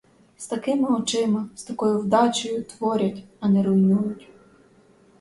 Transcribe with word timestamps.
З 0.37 0.47
такими 0.47 0.95
очима, 0.97 1.49
з 1.55 1.63
такою 1.63 1.99
вдачею 1.99 2.63
творять, 2.63 3.23
а 3.39 3.49
не 3.49 3.63
руйнують. 3.63 4.27